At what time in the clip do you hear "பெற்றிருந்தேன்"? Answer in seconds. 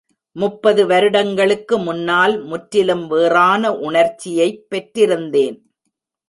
4.75-5.57